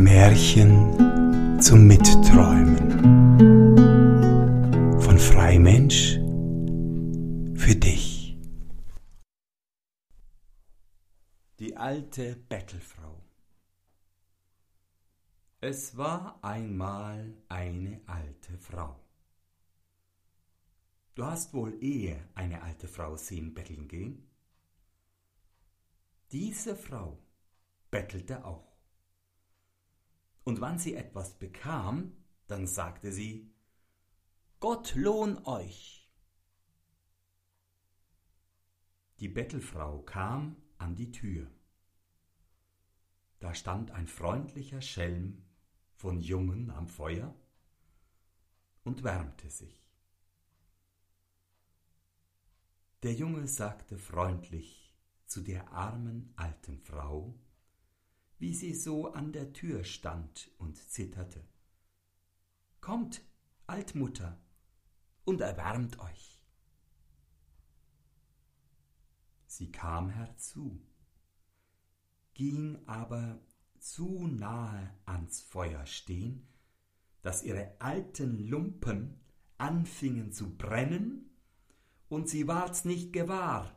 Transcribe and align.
Märchen 0.00 1.60
zum 1.60 1.86
Mitträumen 1.86 2.78
von 4.98 5.18
Freimensch 5.18 6.14
für 7.54 7.76
dich. 7.76 8.38
Die 11.58 11.76
alte 11.76 12.34
Bettelfrau 12.48 13.22
Es 15.60 15.94
war 15.98 16.38
einmal 16.42 17.34
eine 17.50 18.00
alte 18.06 18.56
Frau. 18.56 18.98
Du 21.14 21.26
hast 21.26 21.52
wohl 21.52 21.76
ehe 21.84 22.26
eine 22.34 22.62
alte 22.62 22.88
Frau 22.88 23.18
sehen 23.18 23.52
betteln 23.52 23.86
gehen? 23.86 24.30
Diese 26.32 26.74
Frau 26.74 27.18
bettelte 27.90 28.46
auch. 28.46 28.69
Und 30.50 30.60
wann 30.60 30.80
sie 30.80 30.96
etwas 30.96 31.38
bekam, 31.38 32.12
dann 32.48 32.66
sagte 32.66 33.12
sie, 33.12 33.54
Gott 34.58 34.96
lohn 34.96 35.38
euch. 35.46 36.10
Die 39.20 39.28
Bettelfrau 39.28 40.02
kam 40.02 40.56
an 40.76 40.96
die 40.96 41.12
Tür. 41.12 41.48
Da 43.38 43.54
stand 43.54 43.92
ein 43.92 44.08
freundlicher 44.08 44.80
Schelm 44.80 45.44
von 45.94 46.18
Jungen 46.20 46.72
am 46.72 46.88
Feuer 46.88 47.32
und 48.82 49.04
wärmte 49.04 49.50
sich. 49.50 49.86
Der 53.04 53.14
Junge 53.14 53.46
sagte 53.46 53.96
freundlich 53.96 54.98
zu 55.26 55.42
der 55.42 55.70
armen 55.70 56.32
alten 56.34 56.80
Frau, 56.80 57.38
wie 58.40 58.54
sie 58.54 58.74
so 58.74 59.12
an 59.12 59.32
der 59.32 59.52
Tür 59.52 59.84
stand 59.84 60.50
und 60.56 60.78
zitterte. 60.78 61.44
Kommt, 62.80 63.22
Altmutter, 63.66 64.40
und 65.24 65.42
erwärmt 65.42 66.00
euch. 66.00 66.42
Sie 69.46 69.70
kam 69.70 70.08
herzu, 70.08 70.80
ging 72.32 72.78
aber 72.86 73.42
zu 73.78 74.26
nahe 74.26 74.98
ans 75.04 75.42
Feuer 75.42 75.84
stehen, 75.84 76.48
dass 77.20 77.42
ihre 77.42 77.78
alten 77.78 78.48
Lumpen 78.48 79.20
anfingen 79.58 80.32
zu 80.32 80.56
brennen, 80.56 81.26
und 82.08 82.28
sie 82.28 82.48
ward's 82.48 82.84
nicht 82.86 83.12
gewahr. 83.12 83.76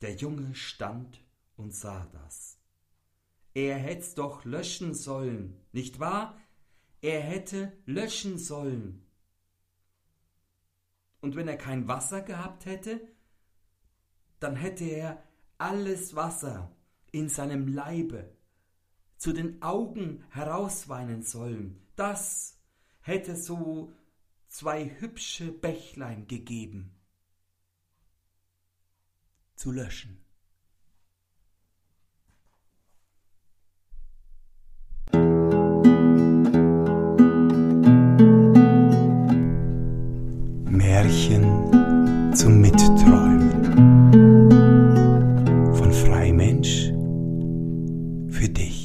Der 0.00 0.14
Junge 0.14 0.54
stand 0.54 1.22
und 1.62 1.74
sah 1.74 2.06
das. 2.12 2.58
Er 3.54 3.76
hätt's 3.76 4.14
doch 4.14 4.44
löschen 4.44 4.94
sollen, 4.94 5.60
nicht 5.72 6.00
wahr? 6.00 6.38
Er 7.00 7.20
hätte 7.20 7.72
löschen 7.86 8.38
sollen. 8.38 9.06
Und 11.20 11.36
wenn 11.36 11.48
er 11.48 11.56
kein 11.56 11.86
Wasser 11.88 12.20
gehabt 12.20 12.66
hätte, 12.66 13.00
dann 14.40 14.56
hätte 14.56 14.84
er 14.84 15.22
alles 15.58 16.16
Wasser 16.16 16.74
in 17.12 17.28
seinem 17.28 17.68
Leibe 17.68 18.36
zu 19.16 19.32
den 19.32 19.62
Augen 19.62 20.24
herausweinen 20.30 21.22
sollen. 21.22 21.86
Das 21.94 22.58
hätte 23.02 23.36
so 23.36 23.92
zwei 24.48 24.88
hübsche 24.98 25.52
Bächlein 25.52 26.26
gegeben 26.26 26.98
zu 29.54 29.70
löschen. 29.70 30.24
zum 42.42 42.60
Mitträumen. 42.60 43.52
Von 45.76 45.92
Freimensch 45.92 46.92
für 48.30 48.48
dich. 48.48 48.81